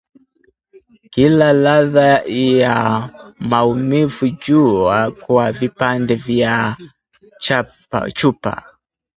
[1.13, 2.21] kila ladha
[2.59, 2.75] ya
[3.39, 6.77] maumivu, jua kwa vipande vya
[8.15, 8.63] chupa